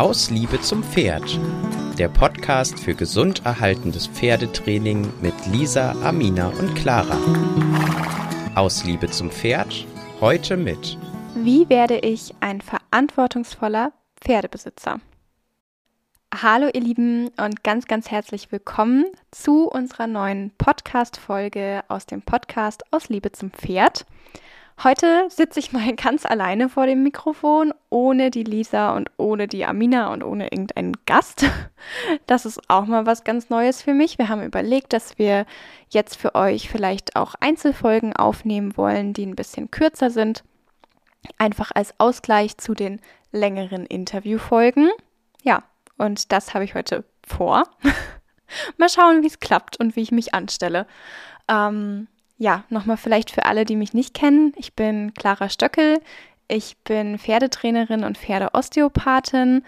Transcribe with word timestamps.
Aus 0.00 0.30
Liebe 0.30 0.58
zum 0.62 0.82
Pferd. 0.82 1.38
Der 1.98 2.08
Podcast 2.08 2.80
für 2.80 2.94
gesund 2.94 3.44
erhaltendes 3.44 4.06
Pferdetraining 4.06 5.12
mit 5.20 5.34
Lisa, 5.52 5.94
Amina 6.02 6.48
und 6.48 6.74
Clara. 6.74 7.18
Aus 8.54 8.82
Liebe 8.84 9.10
zum 9.10 9.30
Pferd. 9.30 9.86
Heute 10.18 10.56
mit. 10.56 10.96
Wie 11.34 11.68
werde 11.68 11.98
ich 11.98 12.34
ein 12.40 12.62
verantwortungsvoller 12.62 13.92
Pferdebesitzer? 14.22 15.02
Hallo 16.34 16.70
ihr 16.72 16.80
Lieben 16.80 17.28
und 17.36 17.62
ganz, 17.62 17.84
ganz 17.84 18.10
herzlich 18.10 18.50
willkommen 18.50 19.04
zu 19.32 19.68
unserer 19.68 20.06
neuen 20.06 20.50
Podcast-Folge 20.56 21.82
aus 21.88 22.06
dem 22.06 22.22
Podcast 22.22 22.84
Aus 22.90 23.10
Liebe 23.10 23.32
zum 23.32 23.50
Pferd. 23.50 24.06
Heute 24.82 25.26
sitze 25.28 25.60
ich 25.60 25.72
mal 25.72 25.94
ganz 25.96 26.24
alleine 26.24 26.70
vor 26.70 26.86
dem 26.86 27.02
Mikrofon, 27.02 27.74
ohne 27.90 28.30
die 28.30 28.44
Lisa 28.44 28.96
und 28.96 29.10
ohne 29.18 29.46
die 29.46 29.66
Amina 29.66 30.10
und 30.10 30.22
ohne 30.24 30.44
irgendeinen 30.44 30.94
Gast. 31.06 31.44
Das 32.26 32.44
ist 32.44 32.60
auch 32.68 32.84
mal 32.84 33.06
was 33.06 33.24
ganz 33.24 33.48
Neues 33.48 33.82
für 33.82 33.94
mich. 33.94 34.18
Wir 34.18 34.28
haben 34.28 34.42
überlegt, 34.42 34.92
dass 34.92 35.18
wir 35.18 35.46
jetzt 35.88 36.16
für 36.16 36.34
euch 36.34 36.68
vielleicht 36.68 37.16
auch 37.16 37.34
Einzelfolgen 37.40 38.14
aufnehmen 38.14 38.76
wollen, 38.76 39.14
die 39.14 39.24
ein 39.24 39.34
bisschen 39.34 39.70
kürzer 39.70 40.10
sind. 40.10 40.44
Einfach 41.38 41.70
als 41.74 41.98
Ausgleich 41.98 42.58
zu 42.58 42.74
den 42.74 43.00
längeren 43.32 43.86
Interviewfolgen. 43.86 44.90
Ja, 45.42 45.62
und 45.96 46.32
das 46.32 46.52
habe 46.52 46.64
ich 46.64 46.74
heute 46.74 47.04
vor. 47.26 47.64
mal 48.76 48.90
schauen, 48.90 49.22
wie 49.22 49.28
es 49.28 49.40
klappt 49.40 49.80
und 49.80 49.96
wie 49.96 50.02
ich 50.02 50.12
mich 50.12 50.34
anstelle. 50.34 50.86
Ähm, 51.48 52.08
ja, 52.40 52.64
nochmal 52.70 52.96
vielleicht 52.96 53.30
für 53.30 53.44
alle, 53.44 53.66
die 53.66 53.76
mich 53.76 53.92
nicht 53.92 54.14
kennen. 54.14 54.54
Ich 54.56 54.72
bin 54.72 55.12
Clara 55.12 55.50
Stöckel. 55.50 56.00
Ich 56.48 56.78
bin 56.78 57.18
Pferdetrainerin 57.18 58.02
und 58.02 58.16
Pferdeosteopathin 58.16 59.62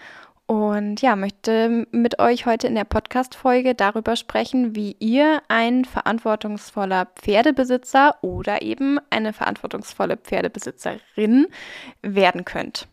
und 0.47 0.99
ja, 0.99 1.15
möchte 1.15 1.85
mit 1.91 2.17
euch 2.17 2.47
heute 2.47 2.65
in 2.65 2.73
der 2.73 2.83
Podcast-Folge 2.83 3.75
darüber 3.75 4.15
sprechen, 4.15 4.75
wie 4.75 4.95
ihr 4.99 5.43
ein 5.49 5.85
verantwortungsvoller 5.85 7.05
Pferdebesitzer 7.15 8.17
oder 8.21 8.63
eben 8.63 8.99
eine 9.11 9.33
verantwortungsvolle 9.33 10.17
Pferdebesitzerin 10.17 11.45
werden 12.01 12.43
könnt. 12.43 12.87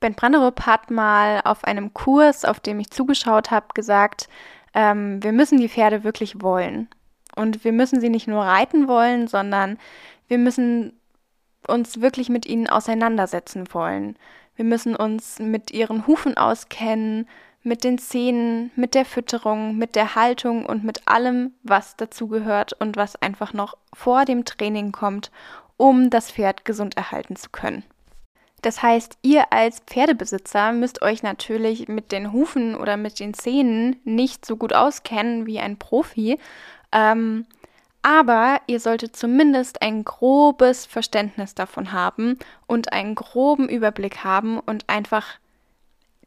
Ben 0.00 0.14
Branderup 0.14 0.66
hat 0.66 0.90
mal 0.90 1.40
auf 1.44 1.62
einem 1.62 1.94
Kurs, 1.94 2.44
auf 2.44 2.58
dem 2.58 2.80
ich 2.80 2.90
zugeschaut 2.90 3.52
habe, 3.52 3.68
gesagt, 3.74 4.28
ähm, 4.74 5.22
wir 5.22 5.30
müssen 5.30 5.58
die 5.58 5.68
Pferde 5.68 6.02
wirklich 6.02 6.42
wollen. 6.42 6.88
Und 7.36 7.64
wir 7.64 7.72
müssen 7.72 8.00
sie 8.00 8.10
nicht 8.10 8.28
nur 8.28 8.44
reiten 8.44 8.88
wollen, 8.88 9.26
sondern 9.26 9.78
wir 10.28 10.38
müssen 10.38 10.98
uns 11.66 12.00
wirklich 12.00 12.28
mit 12.28 12.46
ihnen 12.46 12.68
auseinandersetzen 12.68 13.64
wollen. 13.72 14.16
Wir 14.56 14.64
müssen 14.64 14.94
uns 14.94 15.38
mit 15.38 15.72
ihren 15.72 16.06
Hufen 16.06 16.36
auskennen, 16.36 17.26
mit 17.62 17.82
den 17.82 17.98
Zähnen, 17.98 18.70
mit 18.76 18.94
der 18.94 19.04
Fütterung, 19.04 19.76
mit 19.76 19.96
der 19.96 20.14
Haltung 20.14 20.66
und 20.66 20.84
mit 20.84 21.08
allem, 21.08 21.54
was 21.62 21.96
dazugehört 21.96 22.74
und 22.74 22.96
was 22.96 23.16
einfach 23.16 23.52
noch 23.52 23.76
vor 23.92 24.26
dem 24.26 24.44
Training 24.44 24.92
kommt, 24.92 25.30
um 25.76 26.10
das 26.10 26.30
Pferd 26.30 26.64
gesund 26.64 26.96
erhalten 26.96 27.36
zu 27.36 27.50
können. 27.50 27.82
Das 28.60 28.82
heißt, 28.82 29.18
ihr 29.22 29.52
als 29.52 29.80
Pferdebesitzer 29.80 30.72
müsst 30.72 31.02
euch 31.02 31.22
natürlich 31.22 31.88
mit 31.88 32.12
den 32.12 32.32
Hufen 32.32 32.76
oder 32.76 32.96
mit 32.96 33.20
den 33.20 33.34
Zähnen 33.34 33.96
nicht 34.04 34.46
so 34.46 34.56
gut 34.56 34.72
auskennen 34.72 35.46
wie 35.46 35.58
ein 35.58 35.78
Profi 35.78 36.38
ähm, 36.94 37.46
aber 38.02 38.60
ihr 38.66 38.80
solltet 38.80 39.16
zumindest 39.16 39.82
ein 39.82 40.04
grobes 40.04 40.86
Verständnis 40.86 41.54
davon 41.54 41.92
haben 41.92 42.38
und 42.66 42.92
einen 42.92 43.14
groben 43.14 43.68
Überblick 43.68 44.24
haben 44.24 44.60
und 44.60 44.88
einfach 44.88 45.38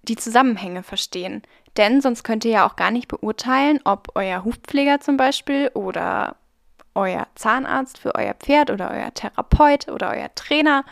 die 0.02 0.16
Zusammenhänge 0.16 0.84
verstehen. 0.84 1.44
Denn 1.78 2.02
sonst 2.02 2.23
könnt 2.23 2.45
ihr 2.45 2.52
ja 2.52 2.68
auch 2.68 2.76
gar 2.76 2.92
nicht 2.92 3.08
beurteilen, 3.08 3.80
ob 3.84 4.10
euer 4.16 4.44
Hufpfleger 4.44 5.00
zum 5.00 5.18
Beispiel 5.18 5.70
oder 5.76 6.36
euer 6.95 7.27
Zahnarzt 7.36 8.00
für 8.00 8.16
euer 8.16 8.33
Pferd 8.33 8.72
oder 8.72 8.89
euer 8.89 9.14
Therapeut 9.14 9.88
oder 9.88 10.10
euer 10.10 10.33
Trainer, 10.33 10.83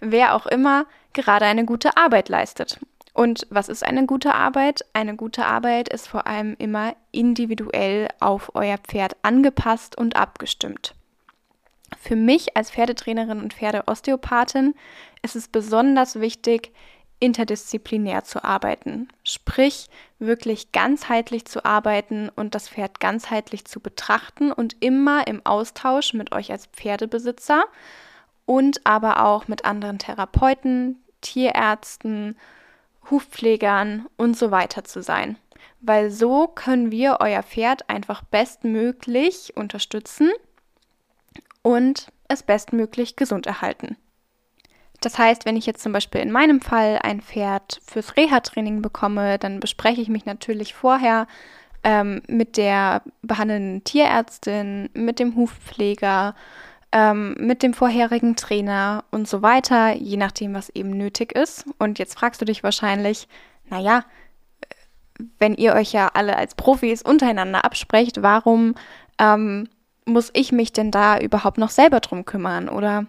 wer 0.00 0.34
auch 0.34 0.46
immer, 0.46 0.84
gerade 1.14 1.46
eine 1.46 1.64
gute 1.64 1.96
Arbeit 1.96 2.28
leistet. 2.28 2.78
Und 3.14 3.46
was 3.48 3.68
ist 3.68 3.86
eine 3.86 4.06
gute 4.06 4.34
Arbeit? 4.34 4.84
Eine 4.92 5.14
gute 5.14 5.46
Arbeit 5.46 5.88
ist 5.88 6.08
vor 6.08 6.26
allem 6.26 6.56
immer 6.58 6.96
individuell 7.12 8.08
auf 8.18 8.50
euer 8.54 8.76
Pferd 8.76 9.16
angepasst 9.22 9.96
und 9.96 10.16
abgestimmt. 10.16 10.96
Für 12.00 12.16
mich 12.16 12.56
als 12.56 12.72
Pferdetrainerin 12.72 13.40
und 13.40 13.54
Pferdeosteopathin 13.54 14.74
ist 15.22 15.36
es 15.36 15.46
besonders 15.46 16.18
wichtig, 16.18 16.72
interdisziplinär 17.20 18.24
zu 18.24 18.42
arbeiten, 18.42 19.08
sprich 19.22 19.88
wirklich 20.18 20.72
ganzheitlich 20.72 21.44
zu 21.44 21.64
arbeiten 21.64 22.30
und 22.34 22.56
das 22.56 22.68
Pferd 22.68 22.98
ganzheitlich 22.98 23.64
zu 23.64 23.78
betrachten 23.78 24.50
und 24.50 24.76
immer 24.82 25.28
im 25.28 25.40
Austausch 25.46 26.14
mit 26.14 26.32
euch 26.32 26.50
als 26.50 26.66
Pferdebesitzer 26.66 27.64
und 28.44 28.84
aber 28.84 29.24
auch 29.24 29.46
mit 29.46 29.64
anderen 29.64 30.00
Therapeuten, 30.00 31.00
Tierärzten, 31.20 32.36
Hufpflegern 33.10 34.06
und 34.16 34.36
so 34.36 34.50
weiter 34.50 34.84
zu 34.84 35.02
sein. 35.02 35.36
Weil 35.80 36.10
so 36.10 36.48
können 36.48 36.90
wir 36.90 37.18
euer 37.20 37.42
Pferd 37.42 37.88
einfach 37.90 38.22
bestmöglich 38.22 39.56
unterstützen 39.56 40.30
und 41.62 42.08
es 42.28 42.42
bestmöglich 42.42 43.16
gesund 43.16 43.46
erhalten. 43.46 43.96
Das 45.00 45.18
heißt, 45.18 45.44
wenn 45.44 45.56
ich 45.56 45.66
jetzt 45.66 45.82
zum 45.82 45.92
Beispiel 45.92 46.22
in 46.22 46.32
meinem 46.32 46.60
Fall 46.60 46.98
ein 47.02 47.20
Pferd 47.20 47.80
fürs 47.86 48.16
Reha-Training 48.16 48.80
bekomme, 48.80 49.38
dann 49.38 49.60
bespreche 49.60 50.00
ich 50.00 50.08
mich 50.08 50.24
natürlich 50.24 50.72
vorher 50.72 51.26
ähm, 51.82 52.22
mit 52.26 52.56
der 52.56 53.02
behandelnden 53.20 53.84
Tierärztin, 53.84 54.88
mit 54.94 55.18
dem 55.18 55.36
Hufpfleger, 55.36 56.34
ähm, 56.94 57.34
mit 57.38 57.64
dem 57.64 57.74
vorherigen 57.74 58.36
Trainer 58.36 59.04
und 59.10 59.26
so 59.28 59.42
weiter, 59.42 59.94
je 59.94 60.16
nachdem, 60.16 60.54
was 60.54 60.70
eben 60.70 60.90
nötig 60.90 61.32
ist. 61.32 61.66
Und 61.78 61.98
jetzt 61.98 62.16
fragst 62.16 62.40
du 62.40 62.44
dich 62.44 62.62
wahrscheinlich, 62.62 63.26
naja, 63.68 64.04
wenn 65.38 65.54
ihr 65.54 65.74
euch 65.74 65.92
ja 65.92 66.12
alle 66.14 66.36
als 66.36 66.54
Profis 66.54 67.02
untereinander 67.02 67.64
absprecht, 67.64 68.22
warum 68.22 68.76
ähm, 69.18 69.68
muss 70.06 70.30
ich 70.34 70.52
mich 70.52 70.72
denn 70.72 70.92
da 70.92 71.18
überhaupt 71.18 71.58
noch 71.58 71.70
selber 71.70 71.98
drum 71.98 72.24
kümmern? 72.24 72.68
Oder 72.68 73.06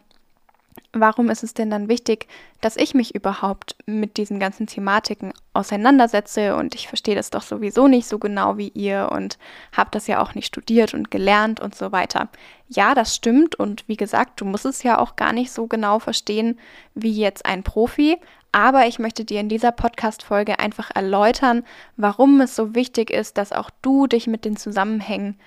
warum 0.99 1.29
ist 1.29 1.43
es 1.43 1.53
denn 1.53 1.69
dann 1.69 1.89
wichtig, 1.89 2.27
dass 2.61 2.77
ich 2.77 2.93
mich 2.93 3.13
überhaupt 3.13 3.75
mit 3.85 4.17
diesen 4.17 4.39
ganzen 4.39 4.65
Thematiken 4.65 5.33
auseinandersetze? 5.53 6.55
Und 6.55 6.73
ich 6.73 6.87
verstehe 6.87 7.15
das 7.15 7.29
doch 7.29 7.41
sowieso 7.41 7.87
nicht 7.87 8.07
so 8.07 8.17
genau 8.17 8.57
wie 8.57 8.69
ihr 8.69 9.09
und 9.11 9.37
habe 9.75 9.91
das 9.91 10.07
ja 10.07 10.21
auch 10.21 10.33
nicht 10.33 10.47
studiert 10.47 10.93
und 10.93 11.11
gelernt 11.11 11.59
und 11.59 11.75
so 11.75 11.91
weiter. 11.91 12.29
Ja, 12.69 12.95
das 12.95 13.15
stimmt. 13.15 13.55
Und 13.55 13.87
wie 13.87 13.97
gesagt, 13.97 14.41
du 14.41 14.45
musst 14.45 14.65
es 14.65 14.83
ja 14.83 14.97
auch 14.97 15.15
gar 15.15 15.33
nicht 15.33 15.51
so 15.51 15.67
genau 15.67 15.99
verstehen 15.99 16.59
wie 16.93 17.13
jetzt 17.13 17.45
ein 17.45 17.63
Profi, 17.63 18.17
aber 18.55 18.87
ich 18.87 18.99
möchte 18.99 19.25
dir 19.25 19.41
in 19.41 19.49
dieser 19.49 19.73
Podcast-Folge 19.73 20.59
einfach 20.59 20.89
erläutern, 20.95 21.65
warum 21.97 22.39
es 22.39 22.55
so 22.55 22.73
wichtig 22.73 23.09
ist, 23.09 23.37
dass 23.37 23.51
auch 23.51 23.69
du 23.81 24.07
dich 24.07 24.27
mit 24.27 24.45
den 24.45 24.55
Zusammenhängen 24.55 25.37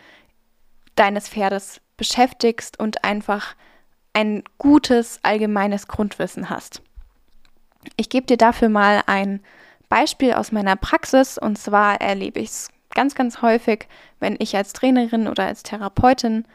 deines 0.95 1.27
Pferdes 1.31 1.81
beschäftigst 1.97 2.79
und 2.79 3.05
einfach 3.05 3.55
ein 4.19 4.43
gutes 4.59 5.21
allgemeines 5.23 5.87
Grundwissen 5.87 6.51
hast. 6.51 6.83
Ich 7.97 8.09
gebe 8.09 8.27
dir 8.27 8.37
dafür 8.37 8.69
mal 8.69 9.03
ein 9.07 9.39
Beispiel 9.89 10.33
aus 10.33 10.51
meiner 10.51 10.75
Praxis 10.75 11.39
und 11.39 11.57
zwar 11.57 12.01
erlebe 12.01 12.41
ich 12.41 12.49
es 12.49 12.69
ganz, 12.95 13.15
ganz 13.15 13.43
häufig, 13.43 13.87
wenn 14.19 14.35
ich 14.41 14.57
als 14.57 14.73
Trainerin 14.73 15.29
oder 15.29 15.47
als 15.47 15.63
Therapeutin 15.63 16.47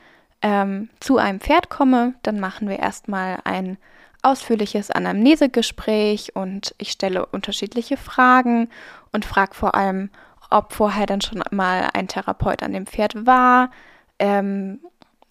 ähm, 0.42 0.90
zu 1.00 1.18
einem 1.18 1.40
Pferd 1.40 1.70
komme, 1.70 2.16
dann 2.22 2.38
machen 2.38 2.68
wir 2.68 2.80
erstmal 2.80 3.40
ein 3.46 3.78
ausführliches 4.24 4.92
Anamnesegespräch 4.92 6.36
und 6.36 6.76
ich 6.80 6.92
stelle 6.92 7.26
unterschiedliche 7.28 7.96
Fragen 7.96 8.68
und 9.14 9.24
frage 9.24 9.56
vor 9.56 9.74
allem, 9.74 10.10
ob 10.50 10.74
vorher 10.74 11.06
dann 11.06 11.22
schon 11.22 11.42
mal 11.52 11.90
ein 11.94 12.10
Therapeut 12.10 12.62
an 12.62 12.74
dem 12.74 12.88
Pferd 12.88 13.26
war, 13.26 13.72
ähm, 14.20 14.82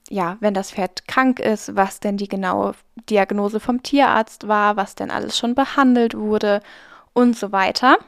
ja, 0.08 0.36
wenn 0.40 0.54
das 0.54 0.72
Pferd 0.72 1.06
krank 1.06 1.40
ist, 1.40 1.76
was 1.76 2.00
denn 2.00 2.16
die 2.16 2.28
genaue 2.28 2.74
Diagnose 3.08 3.60
vom 3.60 3.82
Tierarzt 3.82 4.48
war, 4.48 4.76
was 4.76 4.94
denn 4.94 5.10
alles 5.10 5.38
schon 5.38 5.54
behandelt 5.54 6.16
wurde 6.16 6.60
und 7.12 7.36
so 7.36 7.52
weiter. 7.52 7.98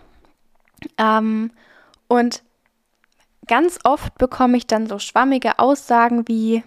Ähm, 0.98 1.50
und 2.08 2.42
ganz 3.46 3.78
oft 3.84 4.16
bekomme 4.18 4.56
ich 4.56 4.66
dann 4.66 4.86
so 4.86 4.98
schwammige 4.98 5.58
Aussagen 5.58 6.28
wie, 6.28 6.62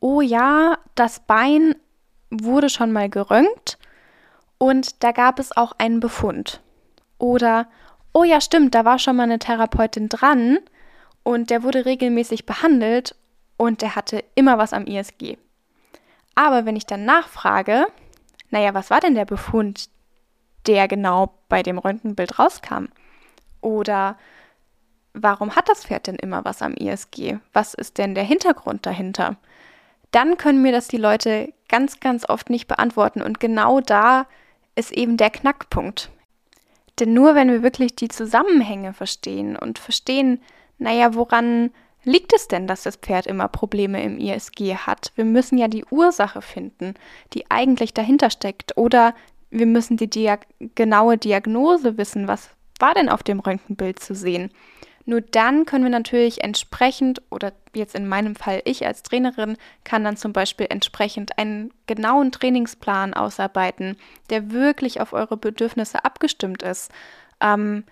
oh 0.00 0.20
ja, 0.20 0.78
das 0.94 1.20
Bein 1.20 1.74
wurde 2.30 2.70
schon 2.70 2.92
mal 2.92 3.08
geröntgt 3.08 3.78
und 4.58 5.02
da 5.02 5.12
gab 5.12 5.38
es 5.38 5.56
auch 5.56 5.72
einen 5.78 6.00
Befund. 6.00 6.60
Oder, 7.18 7.68
oh 8.12 8.24
ja, 8.24 8.40
stimmt, 8.40 8.74
da 8.74 8.84
war 8.84 8.98
schon 8.98 9.16
mal 9.16 9.24
eine 9.24 9.38
Therapeutin 9.38 10.08
dran 10.08 10.58
und 11.22 11.50
der 11.50 11.62
wurde 11.62 11.84
regelmäßig 11.84 12.46
behandelt 12.46 13.14
und 13.62 13.80
der 13.80 13.94
hatte 13.94 14.24
immer 14.34 14.58
was 14.58 14.72
am 14.72 14.86
ISG. 14.86 15.38
Aber 16.34 16.66
wenn 16.66 16.74
ich 16.74 16.84
dann 16.84 17.04
nachfrage, 17.04 17.86
naja, 18.50 18.74
was 18.74 18.90
war 18.90 18.98
denn 18.98 19.14
der 19.14 19.24
Befund, 19.24 19.88
der 20.66 20.88
genau 20.88 21.38
bei 21.48 21.62
dem 21.62 21.78
Röntgenbild 21.78 22.40
rauskam? 22.40 22.86
Oder 23.60 24.18
warum 25.14 25.54
hat 25.54 25.68
das 25.68 25.84
Pferd 25.84 26.08
denn 26.08 26.16
immer 26.16 26.44
was 26.44 26.60
am 26.60 26.74
ISG? 26.74 27.36
Was 27.52 27.74
ist 27.74 27.98
denn 27.98 28.16
der 28.16 28.24
Hintergrund 28.24 28.84
dahinter? 28.84 29.36
Dann 30.10 30.38
können 30.38 30.60
mir 30.60 30.72
das 30.72 30.88
die 30.88 30.96
Leute 30.96 31.52
ganz, 31.68 32.00
ganz 32.00 32.28
oft 32.28 32.50
nicht 32.50 32.66
beantworten. 32.66 33.22
Und 33.22 33.38
genau 33.38 33.80
da 33.80 34.26
ist 34.74 34.90
eben 34.90 35.16
der 35.16 35.30
Knackpunkt. 35.30 36.10
Denn 36.98 37.14
nur 37.14 37.36
wenn 37.36 37.48
wir 37.48 37.62
wirklich 37.62 37.94
die 37.94 38.08
Zusammenhänge 38.08 38.92
verstehen 38.92 39.54
und 39.54 39.78
verstehen, 39.78 40.42
naja, 40.78 41.14
woran 41.14 41.70
liegt 42.04 42.32
es 42.32 42.48
denn, 42.48 42.66
dass 42.66 42.82
das 42.82 42.96
Pferd 42.96 43.26
immer 43.26 43.48
Probleme 43.48 44.02
im 44.02 44.18
ISG 44.18 44.76
hat? 44.76 45.12
Wir 45.14 45.24
müssen 45.24 45.58
ja 45.58 45.68
die 45.68 45.84
Ursache 45.90 46.42
finden, 46.42 46.94
die 47.32 47.50
eigentlich 47.50 47.94
dahinter 47.94 48.30
steckt. 48.30 48.76
Oder 48.76 49.14
wir 49.50 49.66
müssen 49.66 49.96
die 49.96 50.10
Diag 50.10 50.46
genaue 50.74 51.18
Diagnose 51.18 51.98
wissen. 51.98 52.28
Was 52.28 52.50
war 52.78 52.94
denn 52.94 53.08
auf 53.08 53.22
dem 53.22 53.40
Röntgenbild 53.40 54.00
zu 54.00 54.14
sehen? 54.14 54.50
Nur 55.04 55.20
dann 55.20 55.66
können 55.66 55.84
wir 55.84 55.90
natürlich 55.90 56.44
entsprechend, 56.44 57.22
oder 57.30 57.52
jetzt 57.74 57.94
in 57.94 58.06
meinem 58.06 58.36
Fall 58.36 58.62
ich 58.64 58.86
als 58.86 59.02
Trainerin, 59.02 59.56
kann 59.84 60.04
dann 60.04 60.16
zum 60.16 60.32
Beispiel 60.32 60.66
entsprechend 60.70 61.38
einen 61.38 61.72
genauen 61.86 62.30
Trainingsplan 62.30 63.14
ausarbeiten, 63.14 63.96
der 64.30 64.52
wirklich 64.52 65.00
auf 65.00 65.12
eure 65.12 65.36
Bedürfnisse 65.36 66.04
abgestimmt 66.04 66.62
ist. 66.62 66.92
Ähm, 67.40 67.84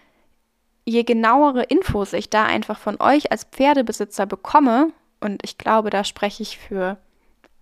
je 0.85 1.05
genauere 1.05 1.63
Infos 1.65 2.13
ich 2.13 2.31
da 2.31 2.45
einfach 2.45 2.79
von 2.79 3.01
euch 3.01 3.31
als 3.33 3.45
Pferdebesitzer 3.45 4.27
bekomme, 4.27 4.93
und 5.21 5.43
ich 5.45 5.59
glaube, 5.59 5.91
da 5.91 6.03
spreche 6.03 6.43
ich 6.43 6.59
für 6.59 6.97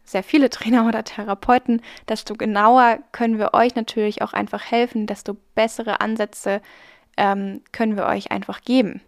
sehr 0.05 0.23
viele 0.23 0.51
Trainer 0.51 0.87
oder 0.87 1.05
Therapeuten, 1.05 1.83
desto 2.09 2.35
genauer 2.35 2.99
können 3.13 3.39
wir 3.39 3.55
euch 3.55 3.75
natürlich 3.75 4.23
auch 4.23 4.33
einfach 4.33 4.71
helfen, 4.71 5.07
desto 5.07 5.37
bessere 5.55 6.01
Ansätze 6.01 6.61
ähm, 7.17 7.63
können 7.73 7.97
wir 7.97 8.07
euch 8.07 8.31
einfach 8.31 8.63
geben. 8.63 9.03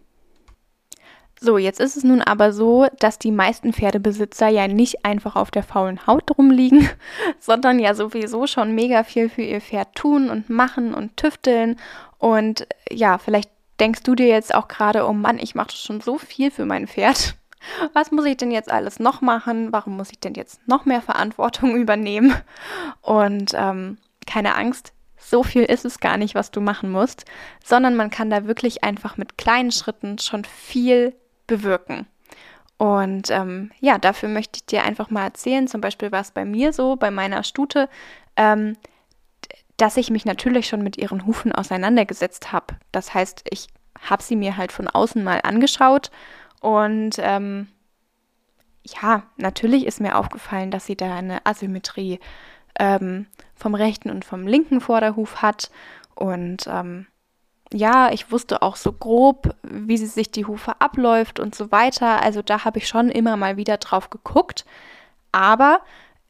So, 1.43 1.57
jetzt 1.57 1.79
ist 1.79 1.97
es 1.97 2.03
nun 2.03 2.21
aber 2.21 2.53
so, 2.53 2.85
dass 2.99 3.17
die 3.17 3.31
meisten 3.31 3.73
Pferdebesitzer 3.73 4.47
ja 4.47 4.67
nicht 4.67 5.05
einfach 5.05 5.35
auf 5.35 5.49
der 5.49 5.63
faulen 5.63 6.05
Haut 6.05 6.37
rumliegen, 6.37 6.87
sondern 7.39 7.79
ja 7.79 7.95
sowieso 7.95 8.45
schon 8.45 8.75
mega 8.75 9.03
viel 9.03 9.27
für 9.27 9.41
ihr 9.41 9.59
Pferd 9.59 9.95
tun 9.95 10.29
und 10.29 10.51
machen 10.51 10.93
und 10.93 11.17
tüfteln. 11.17 11.79
Und 12.19 12.67
ja, 12.91 13.17
vielleicht 13.17 13.49
denkst 13.81 14.03
du 14.03 14.15
dir 14.15 14.27
jetzt 14.27 14.53
auch 14.53 14.67
gerade, 14.67 15.05
oh 15.05 15.13
Mann, 15.13 15.39
ich 15.39 15.55
mache 15.55 15.71
schon 15.71 15.99
so 15.99 16.17
viel 16.17 16.51
für 16.51 16.65
mein 16.65 16.87
Pferd. 16.87 17.35
Was 17.93 18.11
muss 18.11 18.25
ich 18.25 18.37
denn 18.37 18.51
jetzt 18.51 18.71
alles 18.71 18.99
noch 18.99 19.21
machen? 19.21 19.71
Warum 19.71 19.97
muss 19.97 20.11
ich 20.11 20.19
denn 20.19 20.35
jetzt 20.35 20.67
noch 20.67 20.85
mehr 20.85 21.01
Verantwortung 21.01 21.75
übernehmen? 21.75 22.33
Und 23.01 23.51
ähm, 23.55 23.97
keine 24.25 24.55
Angst, 24.55 24.93
so 25.17 25.43
viel 25.43 25.63
ist 25.63 25.85
es 25.85 25.99
gar 25.99 26.17
nicht, 26.17 26.35
was 26.35 26.51
du 26.51 26.61
machen 26.61 26.91
musst, 26.91 27.25
sondern 27.63 27.95
man 27.95 28.09
kann 28.09 28.29
da 28.29 28.47
wirklich 28.47 28.83
einfach 28.83 29.17
mit 29.17 29.37
kleinen 29.37 29.71
Schritten 29.71 30.17
schon 30.19 30.45
viel 30.45 31.15
bewirken. 31.47 32.07
Und 32.77 33.29
ähm, 33.29 33.71
ja, 33.79 33.99
dafür 33.99 34.29
möchte 34.29 34.57
ich 34.57 34.65
dir 34.65 34.83
einfach 34.83 35.11
mal 35.11 35.25
erzählen. 35.25 35.67
Zum 35.67 35.81
Beispiel 35.81 36.11
war 36.11 36.21
es 36.21 36.31
bei 36.31 36.45
mir 36.45 36.73
so, 36.73 36.95
bei 36.95 37.11
meiner 37.11 37.43
Stute, 37.43 37.89
ähm, 38.35 38.75
dass 39.81 39.97
ich 39.97 40.11
mich 40.11 40.25
natürlich 40.25 40.67
schon 40.67 40.83
mit 40.83 40.97
ihren 40.97 41.25
Hufen 41.25 41.51
auseinandergesetzt 41.51 42.51
habe. 42.51 42.75
Das 42.91 43.15
heißt, 43.15 43.45
ich 43.49 43.67
habe 43.99 44.21
sie 44.21 44.35
mir 44.35 44.55
halt 44.55 44.71
von 44.71 44.87
außen 44.87 45.23
mal 45.23 45.39
angeschaut 45.41 46.11
und 46.59 47.15
ähm, 47.17 47.67
ja, 48.83 49.23
natürlich 49.37 49.87
ist 49.87 49.99
mir 49.99 50.17
aufgefallen, 50.17 50.69
dass 50.69 50.85
sie 50.85 50.95
da 50.95 51.15
eine 51.15 51.43
Asymmetrie 51.47 52.19
ähm, 52.79 53.25
vom 53.55 53.73
rechten 53.73 54.11
und 54.11 54.23
vom 54.23 54.45
linken 54.45 54.81
Vorderhuf 54.81 55.41
hat 55.41 55.71
und 56.13 56.67
ähm, 56.67 57.07
ja, 57.73 58.11
ich 58.11 58.31
wusste 58.31 58.61
auch 58.61 58.75
so 58.75 58.91
grob, 58.91 59.55
wie 59.63 59.97
sie 59.97 60.05
sich 60.05 60.29
die 60.29 60.45
Hufe 60.45 60.79
abläuft 60.79 61.39
und 61.39 61.55
so 61.55 61.71
weiter. 61.71 62.21
Also 62.21 62.43
da 62.43 62.65
habe 62.65 62.77
ich 62.77 62.87
schon 62.87 63.09
immer 63.09 63.37
mal 63.37 63.55
wieder 63.55 63.77
drauf 63.77 64.09
geguckt. 64.09 64.65
Aber 65.31 65.79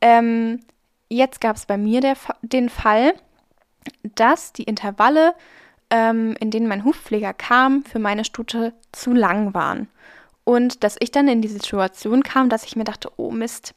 ähm, 0.01 0.59
jetzt 1.09 1.42
gab 1.42 1.56
es 1.56 1.65
bei 1.65 1.77
mir 1.77 2.00
der, 2.00 2.15
den 2.44 2.69
Fall, 2.69 3.15
dass 4.16 4.54
die 4.54 4.63
Intervalle, 4.63 5.33
ähm, 5.89 6.36
in 6.39 6.51
denen 6.51 6.68
mein 6.68 6.86
Hufpfleger 6.86 7.33
kam, 7.33 7.83
für 7.83 8.00
meine 8.00 8.25
Stute 8.25 8.74
zu 8.92 9.13
lang 9.13 9.54
waren. 9.54 9.88
Und 10.44 10.83
dass 10.83 10.95
ich 11.00 11.12
dann 11.12 11.28
in 11.28 11.42
die 11.42 11.48
Situation 11.48 12.24
kam, 12.24 12.50
dass 12.50 12.66
ich 12.66 12.75
mir 12.75 12.83
dachte, 12.83 13.12
oh 13.18 13.31
Mist, 13.31 13.74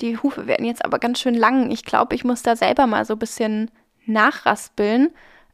die 0.00 0.18
Hufe 0.18 0.46
werden 0.46 0.66
jetzt 0.66 0.84
aber 0.84 0.98
ganz 0.98 1.20
schön 1.20 1.34
lang. 1.34 1.70
Ich 1.70 1.84
glaube, 1.84 2.14
ich 2.14 2.24
muss 2.24 2.42
da 2.42 2.56
selber 2.56 2.86
mal 2.86 3.04
so 3.04 3.14
ein 3.14 3.18
bisschen 3.18 3.70
nachraspeln 4.06 5.10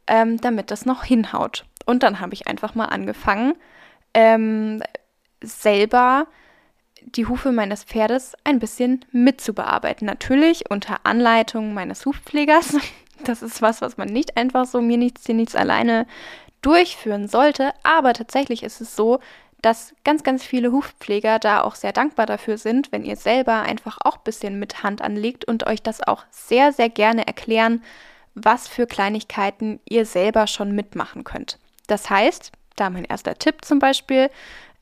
ähm, 0.09 0.41
damit 0.41 0.71
das 0.71 0.85
noch 0.85 1.03
hinhaut. 1.03 1.65
Und 1.85 2.03
dann 2.03 2.19
habe 2.19 2.33
ich 2.33 2.47
einfach 2.47 2.75
mal 2.75 2.85
angefangen, 2.85 3.53
ähm, 4.13 4.83
selber 5.41 6.27
die 7.01 7.27
Hufe 7.27 7.51
meines 7.51 7.83
Pferdes 7.83 8.35
ein 8.43 8.59
bisschen 8.59 9.05
mitzubearbeiten. 9.11 10.05
Natürlich 10.05 10.69
unter 10.69 11.05
Anleitung 11.05 11.73
meines 11.73 12.05
Hufpflegers. 12.05 12.75
Das 13.23 13.41
ist 13.41 13.61
was, 13.61 13.81
was 13.81 13.97
man 13.97 14.07
nicht 14.09 14.37
einfach 14.37 14.65
so 14.65 14.81
mir 14.81 14.97
nichts, 14.97 15.23
dir 15.23 15.35
nichts 15.35 15.55
alleine 15.55 16.07
durchführen 16.61 17.27
sollte. 17.27 17.73
Aber 17.83 18.13
tatsächlich 18.13 18.63
ist 18.63 18.81
es 18.81 18.95
so, 18.95 19.19
dass 19.61 19.93
ganz, 20.05 20.23
ganz 20.23 20.43
viele 20.43 20.71
Hufpfleger 20.71 21.37
da 21.39 21.61
auch 21.61 21.75
sehr 21.75 21.91
dankbar 21.91 22.25
dafür 22.25 22.57
sind, 22.57 22.91
wenn 22.91 23.03
ihr 23.03 23.17
selber 23.17 23.61
einfach 23.61 23.97
auch 24.03 24.17
ein 24.17 24.23
bisschen 24.23 24.57
mit 24.57 24.83
Hand 24.83 25.01
anlegt 25.01 25.45
und 25.45 25.67
euch 25.67 25.81
das 25.81 26.01
auch 26.01 26.23
sehr, 26.31 26.71
sehr 26.71 26.89
gerne 26.89 27.27
erklären, 27.27 27.83
was 28.35 28.67
für 28.67 28.87
Kleinigkeiten 28.87 29.79
ihr 29.89 30.05
selber 30.05 30.47
schon 30.47 30.73
mitmachen 30.73 31.23
könnt. 31.23 31.59
Das 31.87 32.09
heißt, 32.09 32.51
da 32.75 32.89
mein 32.89 33.03
erster 33.03 33.35
Tipp 33.35 33.65
zum 33.65 33.79
Beispiel, 33.79 34.29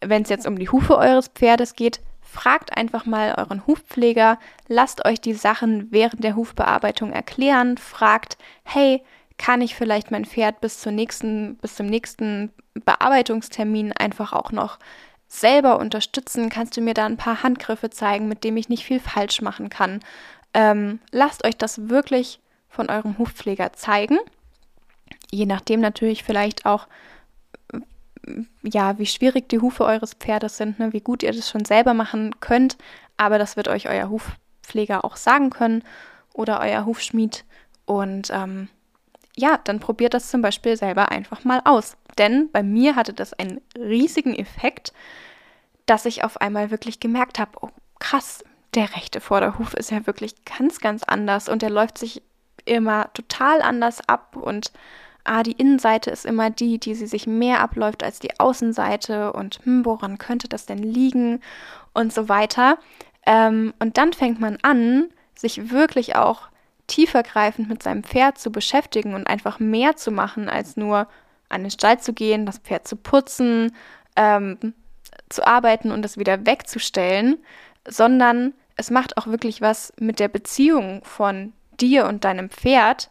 wenn 0.01 0.21
es 0.21 0.29
jetzt 0.29 0.45
um 0.45 0.59
die 0.59 0.69
Hufe 0.69 0.97
eures 0.97 1.29
Pferdes 1.29 1.75
geht, 1.75 1.99
fragt 2.31 2.75
einfach 2.75 3.05
mal 3.05 3.35
euren 3.37 3.65
Hufpfleger, 3.65 4.37
lasst 4.67 5.05
euch 5.05 5.21
die 5.21 5.33
Sachen 5.33 5.91
während 5.91 6.23
der 6.23 6.35
Hufbearbeitung 6.35 7.11
erklären, 7.11 7.77
fragt, 7.77 8.37
hey, 8.63 9.01
kann 9.37 9.61
ich 9.61 9.75
vielleicht 9.75 10.11
mein 10.11 10.25
Pferd 10.25 10.61
bis, 10.61 10.79
zur 10.79 10.91
nächsten, 10.91 11.57
bis 11.57 11.75
zum 11.75 11.85
nächsten 11.85 12.51
Bearbeitungstermin 12.73 13.93
einfach 13.93 14.33
auch 14.33 14.51
noch 14.51 14.79
selber 15.27 15.79
unterstützen? 15.79 16.49
Kannst 16.49 16.75
du 16.75 16.81
mir 16.81 16.93
da 16.93 17.05
ein 17.05 17.17
paar 17.17 17.43
Handgriffe 17.43 17.89
zeigen, 17.89 18.27
mit 18.27 18.43
denen 18.43 18.57
ich 18.57 18.69
nicht 18.69 18.85
viel 18.85 18.99
falsch 18.99 19.41
machen 19.41 19.69
kann? 19.69 19.99
Ähm, 20.53 20.99
lasst 21.11 21.45
euch 21.45 21.55
das 21.55 21.89
wirklich 21.89 22.39
von 22.69 22.89
eurem 22.89 23.17
Hufpfleger 23.17 23.73
zeigen. 23.73 24.17
Je 25.31 25.45
nachdem 25.45 25.81
natürlich 25.81 26.23
vielleicht 26.23 26.65
auch, 26.65 26.87
ja, 28.63 28.97
wie 28.99 29.05
schwierig 29.05 29.49
die 29.49 29.59
Hufe 29.59 29.85
eures 29.85 30.13
Pferdes 30.13 30.57
sind, 30.57 30.79
ne, 30.79 30.93
wie 30.93 31.01
gut 31.01 31.23
ihr 31.23 31.31
das 31.31 31.49
schon 31.49 31.65
selber 31.65 31.93
machen 31.93 32.39
könnt. 32.39 32.77
Aber 33.17 33.37
das 33.37 33.57
wird 33.57 33.67
euch 33.67 33.89
euer 33.89 34.09
Hufpfleger 34.09 35.03
auch 35.03 35.15
sagen 35.15 35.49
können 35.49 35.83
oder 36.33 36.59
euer 36.59 36.85
Hufschmied. 36.85 37.45
Und 37.85 38.29
ähm, 38.31 38.69
ja, 39.35 39.59
dann 39.63 39.79
probiert 39.79 40.13
das 40.13 40.29
zum 40.29 40.41
Beispiel 40.41 40.77
selber 40.77 41.11
einfach 41.11 41.43
mal 41.43 41.61
aus. 41.65 41.97
Denn 42.17 42.51
bei 42.51 42.63
mir 42.63 42.95
hatte 42.95 43.13
das 43.13 43.33
einen 43.33 43.61
riesigen 43.75 44.35
Effekt, 44.35 44.93
dass 45.85 46.05
ich 46.05 46.23
auf 46.23 46.41
einmal 46.41 46.71
wirklich 46.71 46.99
gemerkt 46.99 47.39
habe, 47.39 47.51
oh 47.61 47.69
krass, 47.99 48.43
der 48.73 48.95
rechte 48.95 49.21
Vorderhuf 49.21 49.73
ist 49.73 49.91
ja 49.91 50.05
wirklich 50.05 50.35
ganz, 50.45 50.79
ganz 50.79 51.03
anders 51.03 51.49
und 51.49 51.61
der 51.61 51.69
läuft 51.69 51.97
sich 51.97 52.21
immer 52.65 53.11
total 53.13 53.61
anders 53.61 54.07
ab 54.07 54.35
und 54.35 54.71
ah, 55.27 55.43
die 55.43 55.53
Innenseite 55.53 56.09
ist 56.09 56.25
immer 56.25 56.49
die, 56.49 56.79
die 56.79 56.95
sie 56.95 57.07
sich 57.07 57.27
mehr 57.27 57.59
abläuft 57.61 58.03
als 58.03 58.19
die 58.19 58.39
Außenseite 58.39 59.33
und 59.33 59.59
hm, 59.63 59.85
woran 59.85 60.17
könnte 60.17 60.47
das 60.47 60.65
denn 60.65 60.79
liegen 60.79 61.41
und 61.93 62.13
so 62.13 62.29
weiter. 62.29 62.77
Ähm, 63.25 63.73
und 63.79 63.97
dann 63.97 64.13
fängt 64.13 64.39
man 64.39 64.57
an, 64.61 65.09
sich 65.35 65.71
wirklich 65.71 66.15
auch 66.15 66.49
tiefergreifend 66.87 67.69
mit 67.69 67.83
seinem 67.83 68.03
Pferd 68.03 68.37
zu 68.37 68.51
beschäftigen 68.51 69.13
und 69.13 69.27
einfach 69.27 69.59
mehr 69.59 69.95
zu 69.95 70.11
machen, 70.11 70.49
als 70.49 70.77
nur 70.77 71.07
an 71.49 71.61
den 71.61 71.71
Stall 71.71 71.99
zu 71.99 72.13
gehen, 72.13 72.45
das 72.45 72.59
Pferd 72.59 72.87
zu 72.87 72.95
putzen, 72.95 73.73
ähm, 74.15 74.73
zu 75.29 75.45
arbeiten 75.45 75.91
und 75.91 76.03
es 76.05 76.17
wieder 76.17 76.45
wegzustellen, 76.45 77.37
sondern 77.87 78.53
es 78.77 78.89
macht 78.89 79.17
auch 79.17 79.27
wirklich 79.27 79.61
was 79.61 79.93
mit 79.99 80.19
der 80.19 80.29
Beziehung 80.29 81.01
von 81.03 81.53
dir 81.79 82.05
und 82.07 82.23
deinem 82.23 82.49
Pferd, 82.49 83.09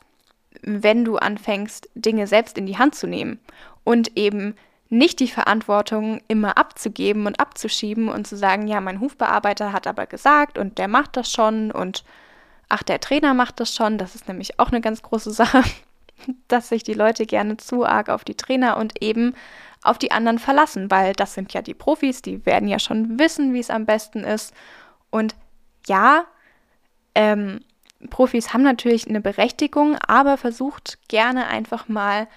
wenn 0.62 1.04
du 1.04 1.16
anfängst, 1.16 1.88
Dinge 1.94 2.26
selbst 2.26 2.58
in 2.58 2.66
die 2.66 2.78
Hand 2.78 2.94
zu 2.94 3.06
nehmen 3.06 3.40
und 3.84 4.16
eben 4.16 4.54
nicht 4.88 5.20
die 5.20 5.28
Verantwortung 5.28 6.20
immer 6.28 6.56
abzugeben 6.58 7.26
und 7.26 7.40
abzuschieben 7.40 8.08
und 8.08 8.26
zu 8.26 8.36
sagen, 8.36 8.68
ja, 8.68 8.80
mein 8.80 9.00
Hufbearbeiter 9.00 9.72
hat 9.72 9.86
aber 9.86 10.06
gesagt 10.06 10.58
und 10.58 10.78
der 10.78 10.88
macht 10.88 11.16
das 11.16 11.30
schon 11.30 11.70
und 11.72 12.04
ach, 12.68 12.82
der 12.82 13.00
Trainer 13.00 13.34
macht 13.34 13.60
das 13.60 13.74
schon. 13.74 13.98
Das 13.98 14.14
ist 14.14 14.28
nämlich 14.28 14.58
auch 14.60 14.68
eine 14.68 14.80
ganz 14.80 15.02
große 15.02 15.30
Sache, 15.32 15.62
dass 16.48 16.68
sich 16.68 16.82
die 16.82 16.94
Leute 16.94 17.26
gerne 17.26 17.56
zu 17.56 17.84
arg 17.84 18.08
auf 18.08 18.24
die 18.24 18.36
Trainer 18.36 18.76
und 18.76 19.02
eben 19.02 19.34
auf 19.82 19.98
die 19.98 20.10
anderen 20.10 20.38
verlassen, 20.38 20.90
weil 20.90 21.12
das 21.12 21.34
sind 21.34 21.52
ja 21.52 21.62
die 21.62 21.74
Profis, 21.74 22.22
die 22.22 22.44
werden 22.46 22.68
ja 22.68 22.78
schon 22.78 23.18
wissen, 23.18 23.54
wie 23.54 23.60
es 23.60 23.70
am 23.70 23.86
besten 23.86 24.24
ist. 24.24 24.52
Und 25.10 25.34
ja, 25.86 26.24
ähm, 27.14 27.60
Profis 28.10 28.52
haben 28.52 28.62
natürlich 28.62 29.08
eine 29.08 29.20
Berechtigung, 29.20 29.96
aber 30.06 30.36
versucht 30.36 30.98
gerne 31.08 31.46
einfach 31.48 31.88
mal 31.88 32.28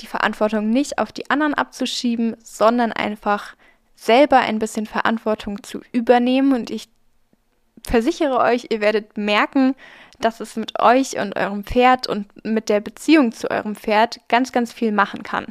die 0.00 0.06
Verantwortung 0.06 0.70
nicht 0.70 0.98
auf 0.98 1.12
die 1.12 1.30
anderen 1.30 1.54
abzuschieben, 1.54 2.36
sondern 2.42 2.92
einfach 2.92 3.54
selber 3.96 4.38
ein 4.38 4.58
bisschen 4.58 4.86
Verantwortung 4.86 5.62
zu 5.62 5.80
übernehmen. 5.92 6.52
Und 6.52 6.70
ich 6.70 6.88
versichere 7.84 8.38
euch, 8.38 8.68
ihr 8.70 8.80
werdet 8.80 9.16
merken, 9.16 9.74
dass 10.20 10.40
es 10.40 10.56
mit 10.56 10.80
euch 10.80 11.18
und 11.18 11.36
eurem 11.36 11.64
Pferd 11.64 12.06
und 12.06 12.26
mit 12.44 12.68
der 12.68 12.80
Beziehung 12.80 13.32
zu 13.32 13.50
eurem 13.50 13.76
Pferd 13.76 14.20
ganz, 14.28 14.52
ganz 14.52 14.72
viel 14.72 14.92
machen 14.92 15.22
kann. 15.22 15.46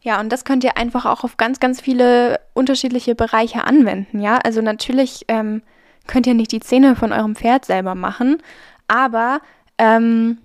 Ja, 0.00 0.20
und 0.20 0.30
das 0.30 0.44
könnt 0.44 0.64
ihr 0.64 0.76
einfach 0.76 1.06
auch 1.06 1.24
auf 1.24 1.36
ganz, 1.36 1.60
ganz 1.60 1.80
viele 1.80 2.40
unterschiedliche 2.54 3.14
Bereiche 3.14 3.64
anwenden. 3.64 4.20
Ja, 4.20 4.38
also 4.38 4.62
natürlich 4.62 5.24
ähm, 5.28 5.62
könnt 6.08 6.26
ihr 6.26 6.34
nicht 6.34 6.50
die 6.50 6.60
Zähne 6.60 6.96
von 6.96 7.12
eurem 7.12 7.36
Pferd 7.36 7.64
selber 7.64 7.94
machen, 7.94 8.42
aber 8.88 9.40
ähm, 9.78 10.38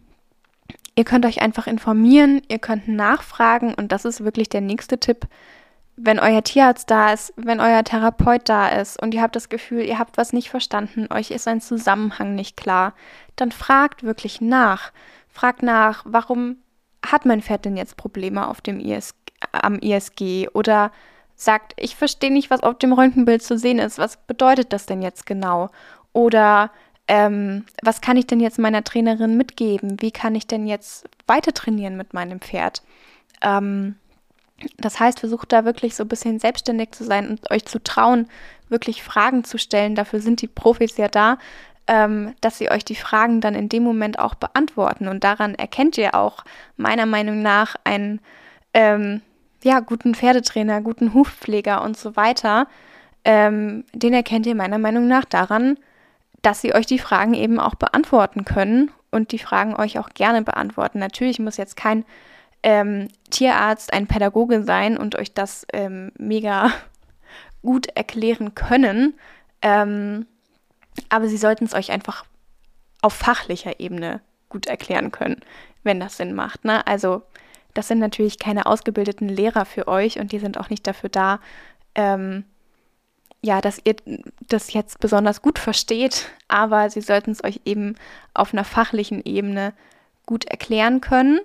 ihr 0.95 1.05
könnt 1.05 1.25
euch 1.25 1.41
einfach 1.41 1.65
informieren, 1.65 2.41
ihr 2.49 2.59
könnt 2.59 2.87
nachfragen 2.87 3.73
und 3.73 3.91
das 3.91 4.05
ist 4.05 4.23
wirklich 4.23 4.49
der 4.49 4.61
nächste 4.61 4.99
Tipp. 4.99 5.27
Wenn 5.95 6.19
euer 6.19 6.43
Tierarzt 6.43 6.89
da 6.89 7.13
ist, 7.13 7.33
wenn 7.35 7.59
euer 7.59 7.83
Therapeut 7.83 8.49
da 8.49 8.67
ist 8.69 9.01
und 9.01 9.13
ihr 9.13 9.21
habt 9.21 9.35
das 9.35 9.49
Gefühl, 9.49 9.83
ihr 9.83 9.99
habt 9.99 10.17
was 10.17 10.33
nicht 10.33 10.49
verstanden, 10.49 11.07
euch 11.11 11.31
ist 11.31 11.47
ein 11.47 11.61
Zusammenhang 11.61 12.35
nicht 12.35 12.57
klar, 12.57 12.93
dann 13.35 13.51
fragt 13.51 14.03
wirklich 14.03 14.41
nach. 14.41 14.91
Fragt 15.29 15.63
nach, 15.63 16.03
warum 16.07 16.57
hat 17.05 17.25
mein 17.25 17.41
Pferd 17.41 17.65
denn 17.65 17.77
jetzt 17.77 17.97
Probleme 17.97 18.47
auf 18.47 18.61
dem 18.61 18.79
ISG, 18.79 19.15
am 19.51 19.77
ISG 19.79 20.47
oder 20.53 20.91
sagt, 21.35 21.73
ich 21.77 21.95
verstehe 21.95 22.31
nicht, 22.31 22.49
was 22.49 22.63
auf 22.63 22.77
dem 22.77 22.93
Röntgenbild 22.93 23.43
zu 23.43 23.57
sehen 23.57 23.79
ist. 23.79 23.97
Was 23.97 24.17
bedeutet 24.17 24.73
das 24.73 24.85
denn 24.85 25.01
jetzt 25.01 25.25
genau? 25.25 25.69
Oder 26.13 26.71
ähm, 27.07 27.65
was 27.81 28.01
kann 28.01 28.17
ich 28.17 28.27
denn 28.27 28.39
jetzt 28.39 28.59
meiner 28.59 28.83
Trainerin 28.83 29.35
mitgeben? 29.35 30.01
Wie 30.01 30.11
kann 30.11 30.35
ich 30.35 30.47
denn 30.47 30.67
jetzt 30.67 31.09
weiter 31.27 31.53
trainieren 31.53 31.97
mit 31.97 32.13
meinem 32.13 32.39
Pferd? 32.39 32.81
Ähm, 33.41 33.95
das 34.77 34.99
heißt, 34.99 35.19
versucht 35.19 35.51
da 35.51 35.65
wirklich 35.65 35.95
so 35.95 36.03
ein 36.03 36.07
bisschen 36.07 36.39
selbstständig 36.39 36.91
zu 36.91 37.03
sein 37.03 37.29
und 37.29 37.51
euch 37.51 37.65
zu 37.65 37.83
trauen, 37.83 38.27
wirklich 38.69 39.03
Fragen 39.03 39.43
zu 39.43 39.57
stellen. 39.57 39.95
Dafür 39.95 40.21
sind 40.21 40.41
die 40.41 40.47
Profis 40.47 40.95
ja 40.97 41.09
da, 41.09 41.37
ähm, 41.87 42.33
dass 42.39 42.57
sie 42.57 42.71
euch 42.71 42.85
die 42.85 42.95
Fragen 42.95 43.41
dann 43.41 43.55
in 43.55 43.67
dem 43.67 43.83
Moment 43.83 44.19
auch 44.19 44.35
beantworten. 44.35 45.09
Und 45.09 45.23
daran 45.23 45.55
erkennt 45.55 45.97
ihr 45.97 46.15
auch 46.15 46.45
meiner 46.77 47.05
Meinung 47.05 47.41
nach 47.41 47.75
einen 47.83 48.21
ähm, 48.73 49.21
ja, 49.63 49.79
guten 49.79 50.15
Pferdetrainer, 50.15 50.81
guten 50.81 51.13
Hufpfleger 51.13 51.81
und 51.83 51.97
so 51.97 52.15
weiter. 52.15 52.67
Ähm, 53.25 53.85
den 53.93 54.13
erkennt 54.13 54.45
ihr 54.45 54.55
meiner 54.55 54.77
Meinung 54.77 55.07
nach 55.07 55.25
daran, 55.25 55.77
dass 56.41 56.61
sie 56.61 56.75
euch 56.75 56.85
die 56.85 56.99
Fragen 56.99 57.33
eben 57.33 57.59
auch 57.59 57.75
beantworten 57.75 58.45
können 58.45 58.91
und 59.11 59.31
die 59.31 59.39
Fragen 59.39 59.75
euch 59.75 59.97
auch 59.99 60.09
gerne 60.09 60.41
beantworten. 60.41 60.99
Natürlich 60.99 61.39
muss 61.39 61.57
jetzt 61.57 61.77
kein 61.77 62.03
ähm, 62.63 63.07
Tierarzt 63.29 63.93
ein 63.93 64.07
Pädagoge 64.07 64.63
sein 64.63 64.97
und 64.97 65.15
euch 65.15 65.33
das 65.33 65.65
ähm, 65.71 66.11
mega 66.17 66.71
gut 67.61 67.87
erklären 67.95 68.55
können. 68.55 69.13
Ähm, 69.61 70.25
aber 71.09 71.27
sie 71.27 71.37
sollten 71.37 71.65
es 71.65 71.73
euch 71.73 71.91
einfach 71.91 72.25
auf 73.01 73.13
fachlicher 73.13 73.79
Ebene 73.79 74.21
gut 74.49 74.67
erklären 74.67 75.11
können, 75.11 75.41
wenn 75.83 75.99
das 75.99 76.17
Sinn 76.17 76.33
macht. 76.33 76.65
Ne? 76.65 76.85
Also 76.85 77.23
das 77.73 77.87
sind 77.87 77.99
natürlich 77.99 78.39
keine 78.39 78.65
ausgebildeten 78.65 79.29
Lehrer 79.29 79.65
für 79.65 79.87
euch 79.87 80.19
und 80.19 80.31
die 80.31 80.39
sind 80.39 80.57
auch 80.57 80.69
nicht 80.69 80.85
dafür 80.85 81.09
da, 81.09 81.39
ähm, 81.95 82.45
ja, 83.41 83.59
dass 83.59 83.81
ihr 83.83 83.95
das 84.47 84.71
jetzt 84.73 84.99
besonders 84.99 85.41
gut 85.41 85.59
versteht, 85.59 86.29
aber 86.47 86.89
sie 86.89 87.01
sollten 87.01 87.31
es 87.31 87.43
euch 87.43 87.61
eben 87.65 87.95
auf 88.33 88.53
einer 88.53 88.63
fachlichen 88.63 89.21
Ebene 89.25 89.73
gut 90.25 90.45
erklären 90.45 91.01
können 91.01 91.39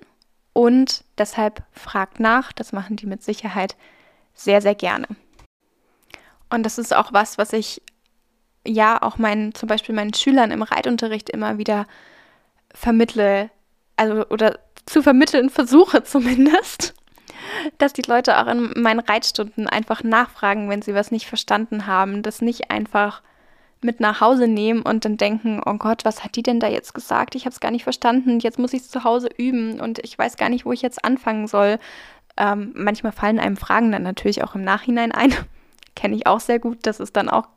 und 0.53 1.03
deshalb 1.17 1.63
fragt 1.71 2.19
nach, 2.19 2.53
das 2.53 2.71
machen 2.71 2.95
die 2.95 3.05
mit 3.05 3.23
Sicherheit 3.23 3.75
sehr, 4.33 4.61
sehr 4.61 4.75
gerne. 4.75 5.07
Und 6.49 6.63
das 6.63 6.77
ist 6.77 6.95
auch 6.95 7.13
was, 7.13 7.37
was 7.37 7.53
ich 7.53 7.81
ja 8.65 9.01
auch 9.01 9.17
meinen, 9.17 9.53
zum 9.53 9.67
Beispiel 9.67 9.93
meinen 9.93 10.13
Schülern 10.13 10.51
im 10.51 10.61
Reitunterricht 10.61 11.29
immer 11.29 11.57
wieder 11.57 11.85
vermittle, 12.73 13.49
also 13.95 14.25
oder 14.29 14.59
zu 14.89 15.03
vermitteln 15.03 15.49
versuche 15.49 16.03
zumindest, 16.03 16.93
dass 17.77 17.93
die 17.93 18.01
Leute 18.01 18.39
auch 18.39 18.47
in 18.47 18.73
meinen 18.81 18.99
Reitstunden 18.99 19.67
einfach 19.67 20.03
nachfragen, 20.03 20.69
wenn 20.69 20.81
sie 20.81 20.95
was 20.95 21.11
nicht 21.11 21.27
verstanden 21.27 21.85
haben, 21.85 22.23
das 22.23 22.41
nicht 22.41 22.71
einfach 22.71 23.21
mit 23.81 23.99
nach 24.01 24.19
Hause 24.19 24.47
nehmen 24.47 24.81
und 24.81 25.05
dann 25.05 25.15
denken, 25.15 25.61
oh 25.65 25.75
Gott, 25.75 26.03
was 26.03 26.23
hat 26.23 26.35
die 26.35 26.43
denn 26.43 26.59
da 26.59 26.67
jetzt 26.67 26.93
gesagt? 26.93 27.35
Ich 27.35 27.45
habe 27.45 27.53
es 27.53 27.61
gar 27.61 27.71
nicht 27.71 27.83
verstanden, 27.83 28.39
jetzt 28.39 28.59
muss 28.59 28.73
ich 28.73 28.81
es 28.81 28.89
zu 28.89 29.03
Hause 29.03 29.29
üben 29.37 29.79
und 29.79 29.99
ich 29.99 30.17
weiß 30.17 30.35
gar 30.35 30.49
nicht, 30.49 30.65
wo 30.65 30.73
ich 30.73 30.81
jetzt 30.81 31.05
anfangen 31.05 31.47
soll. 31.47 31.79
Ähm, 32.35 32.73
manchmal 32.75 33.13
fallen 33.13 33.39
einem 33.39 33.57
Fragen 33.57 33.91
dann 33.91 34.03
natürlich 34.03 34.43
auch 34.43 34.55
im 34.55 34.63
Nachhinein 34.63 35.11
ein. 35.11 35.33
Kenne 35.95 36.15
ich 36.15 36.27
auch 36.27 36.39
sehr 36.39 36.59
gut, 36.59 36.79
das 36.83 36.99
ist 36.99 37.15
dann 37.15 37.29
auch 37.29 37.47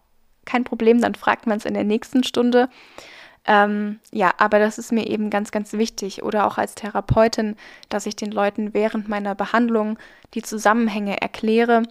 kein 0.44 0.64
Problem, 0.64 1.00
dann 1.00 1.14
fragt 1.14 1.46
man 1.46 1.58
es 1.58 1.64
in 1.64 1.74
der 1.74 1.84
nächsten 1.84 2.24
Stunde. 2.24 2.68
Ähm, 3.44 3.98
ja, 4.12 4.32
aber 4.38 4.58
das 4.58 4.78
ist 4.78 4.92
mir 4.92 5.06
eben 5.08 5.30
ganz, 5.30 5.50
ganz 5.50 5.72
wichtig. 5.72 6.22
Oder 6.22 6.46
auch 6.46 6.58
als 6.58 6.74
Therapeutin, 6.74 7.56
dass 7.88 8.06
ich 8.06 8.16
den 8.16 8.30
Leuten 8.30 8.74
während 8.74 9.08
meiner 9.08 9.34
Behandlung 9.34 9.98
die 10.34 10.42
Zusammenhänge 10.42 11.20
erkläre 11.20 11.82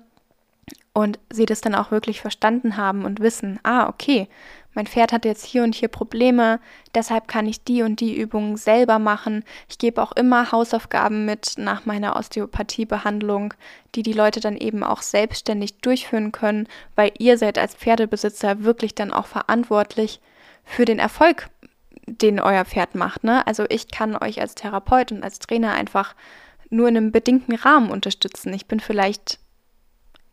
und 0.93 1.19
sie 1.29 1.45
das 1.45 1.61
dann 1.61 1.75
auch 1.75 1.91
wirklich 1.91 2.21
verstanden 2.21 2.77
haben 2.77 3.05
und 3.05 3.19
wissen, 3.19 3.59
ah, 3.63 3.87
okay, 3.87 4.27
mein 4.73 4.87
Pferd 4.87 5.11
hat 5.11 5.25
jetzt 5.25 5.45
hier 5.45 5.63
und 5.63 5.75
hier 5.75 5.89
Probleme, 5.89 6.59
deshalb 6.95 7.27
kann 7.27 7.45
ich 7.45 7.63
die 7.63 7.81
und 7.81 7.99
die 7.99 8.15
Übungen 8.17 8.55
selber 8.55 8.99
machen. 8.99 9.43
Ich 9.69 9.77
gebe 9.77 10.01
auch 10.01 10.13
immer 10.13 10.51
Hausaufgaben 10.51 11.25
mit 11.25 11.55
nach 11.57 11.85
meiner 11.85 12.15
Osteopathiebehandlung, 12.15 13.53
die 13.95 14.03
die 14.03 14.13
Leute 14.13 14.39
dann 14.39 14.55
eben 14.55 14.83
auch 14.83 15.01
selbstständig 15.01 15.79
durchführen 15.79 16.31
können, 16.31 16.67
weil 16.95 17.11
ihr 17.19 17.37
seid 17.37 17.57
als 17.57 17.75
Pferdebesitzer 17.75 18.63
wirklich 18.63 18.95
dann 18.95 19.11
auch 19.11 19.25
verantwortlich 19.25 20.21
für 20.63 20.85
den 20.85 20.99
Erfolg, 20.99 21.49
den 22.05 22.39
euer 22.39 22.65
Pferd 22.65 22.95
macht. 22.95 23.23
Ne? 23.23 23.45
Also 23.47 23.65
ich 23.69 23.89
kann 23.89 24.15
euch 24.15 24.41
als 24.41 24.55
Therapeut 24.55 25.11
und 25.11 25.23
als 25.23 25.39
Trainer 25.39 25.73
einfach 25.73 26.15
nur 26.69 26.87
in 26.87 26.97
einem 26.97 27.11
bedingten 27.11 27.55
Rahmen 27.55 27.91
unterstützen. 27.91 28.53
Ich 28.53 28.65
bin 28.65 28.79
vielleicht, 28.79 29.39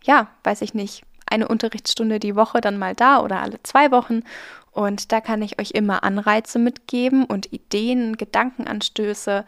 ja, 0.04 0.28
weiß 0.44 0.62
ich 0.62 0.75
nicht, 0.75 1.02
eine 1.26 1.49
Unterrichtsstunde 1.49 2.20
die 2.20 2.37
Woche 2.37 2.61
dann 2.61 2.78
mal 2.78 2.94
da 2.94 3.20
oder 3.20 3.42
alle 3.42 3.62
zwei 3.62 3.90
Wochen. 3.90 4.23
Und 4.70 5.12
da 5.12 5.20
kann 5.20 5.42
ich 5.42 5.61
euch 5.61 5.73
immer 5.73 6.04
Anreize 6.04 6.58
mitgeben 6.58 7.25
und 7.25 7.52
Ideen, 7.52 8.16
Gedankenanstöße 8.16 9.44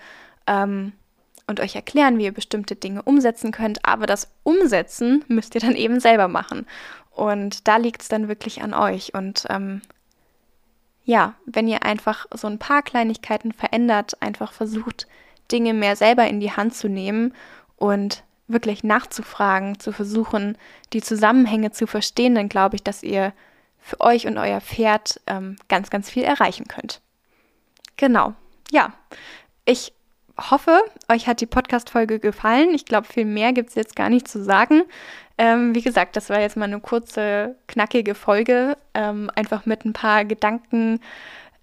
ähm, 0.47 0.93
und 1.47 1.61
euch 1.61 1.77
erklären, 1.77 2.19
wie 2.19 2.25
ihr 2.25 2.35
bestimmte 2.35 2.75
Dinge 2.75 3.03
umsetzen 3.03 3.53
könnt. 3.53 3.85
Aber 3.85 4.07
das 4.07 4.33
Umsetzen 4.43 5.25
müsst 5.29 5.55
ihr 5.55 5.61
dann 5.61 5.77
eben 5.77 6.01
selber 6.01 6.29
machen. 6.29 6.67
Und 7.11 7.69
da 7.69 7.77
liegt 7.77 8.03
es 8.03 8.09
dann 8.09 8.29
wirklich 8.29 8.63
an 8.63 8.75
euch. 8.75 9.15
Und 9.15 9.45
ähm, 9.49 9.83
ja, 11.05 11.35
wenn 11.47 11.69
ihr 11.69 11.83
einfach 11.85 12.27
so 12.35 12.47
ein 12.47 12.59
paar 12.59 12.83
Kleinigkeiten 12.83 13.53
verändert, 13.53 14.21
einfach 14.21 14.53
versucht, 14.53 15.07
Dinge 15.51 15.75
mehr 15.75 15.97
selber 15.97 16.29
in 16.29 16.41
die 16.41 16.53
Hand 16.53 16.75
zu 16.75 16.89
nehmen 16.89 17.35
und 17.77 18.23
wirklich 18.47 18.85
nachzufragen, 18.85 19.79
zu 19.79 19.93
versuchen, 19.93 20.57
die 20.93 21.03
Zusammenhänge 21.03 21.71
zu 21.71 21.87
verstehen, 21.87 22.35
dann 22.35 22.49
glaube 22.49 22.77
ich, 22.77 22.83
dass 22.83 23.03
ihr 23.03 23.33
für 23.79 24.01
euch 24.01 24.27
und 24.27 24.39
euer 24.39 24.61
Pferd 24.61 25.21
ähm, 25.27 25.57
ganz, 25.69 25.91
ganz 25.91 26.11
viel 26.11 26.23
erreichen 26.23 26.67
könnt. 26.69 27.01
Genau. 27.97 28.35
Ja, 28.71 28.93
ich 29.65 29.93
hoffe, 30.51 30.81
euch 31.11 31.27
hat 31.27 31.41
die 31.41 31.47
Podcast-Folge 31.47 32.19
gefallen. 32.19 32.73
Ich 32.75 32.85
glaube, 32.85 33.07
viel 33.07 33.25
mehr 33.25 33.53
gibt 33.53 33.71
es 33.71 33.75
jetzt 33.75 33.97
gar 33.97 34.09
nicht 34.09 34.29
zu 34.29 34.43
sagen. 34.43 34.83
Ähm, 35.39 35.75
wie 35.75 35.83
gesagt, 35.83 36.17
das 36.17 36.31
war 36.31 36.41
jetzt 36.41 36.57
mal 36.57 36.67
eine 36.67 36.81
kurze, 36.81 37.57
knackige 37.67 38.15
Folge, 38.15 38.77
ähm, 38.95 39.31
einfach 39.35 39.67
mit 39.67 39.85
ein 39.85 39.93
paar 39.93 40.25
Gedanken, 40.25 41.01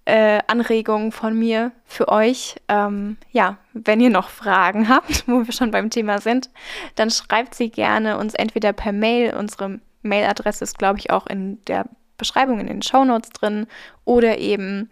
äh, 0.04 0.40
Anregungen 0.46 1.12
von 1.12 1.38
mir 1.38 1.70
für 1.84 2.08
euch. 2.08 2.56
Ähm, 2.68 3.18
ja, 3.30 3.58
wenn 3.74 4.00
ihr 4.00 4.10
noch 4.10 4.30
Fragen 4.30 4.88
habt, 4.90 5.28
wo 5.28 5.46
wir 5.46 5.52
schon 5.52 5.70
beim 5.70 5.90
Thema 5.90 6.20
sind, 6.20 6.50
dann 6.94 7.10
schreibt 7.10 7.54
sie 7.54 7.70
gerne 7.70 8.18
uns 8.18 8.34
entweder 8.34 8.72
per 8.72 8.92
Mail. 8.92 9.34
Unsere 9.34 9.80
Mailadresse 10.02 10.64
ist, 10.64 10.78
glaube 10.78 10.98
ich, 10.98 11.10
auch 11.10 11.26
in 11.26 11.62
der 11.66 11.84
Beschreibung 12.16 12.58
in 12.58 12.66
den 12.66 12.82
Show 12.82 13.04
Notes 13.04 13.30
drin 13.30 13.66
oder 14.04 14.38
eben 14.38 14.90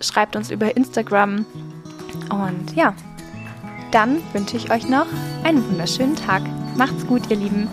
schreibt 0.00 0.36
uns 0.36 0.50
über 0.50 0.76
Instagram. 0.76 1.44
Und 2.30 2.76
ja, 2.76 2.94
dann 3.90 4.22
wünsche 4.32 4.56
ich 4.56 4.70
euch 4.70 4.88
noch 4.88 5.06
einen 5.44 5.68
wunderschönen 5.68 6.16
Tag. 6.16 6.42
Macht's 6.76 7.06
gut, 7.06 7.30
ihr 7.30 7.36
Lieben. 7.36 7.68